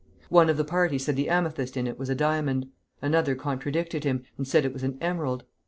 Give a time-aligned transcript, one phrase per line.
[0.29, 2.67] One of the party said the amethyst in it was a diamond;
[3.03, 5.43] another contradicted him, and said it was an emerald.